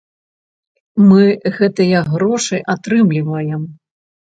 Мы 1.11 1.21
гэтыя 1.59 2.03
грошы 2.11 2.65
атрымліваем. 2.79 3.73